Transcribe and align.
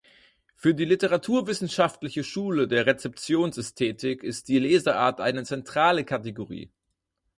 Für 0.55 0.73
die 0.73 0.85
literaturwissenschaftliche 0.85 2.23
Schule 2.23 2.67
der 2.67 2.87
Rezeptionsästhetik 2.87 4.23
ist 4.23 4.47
die 4.47 4.57
Lesart 4.57 5.21
eine 5.21 5.43
zentrale 5.43 6.03
Kategorie. 6.05 6.71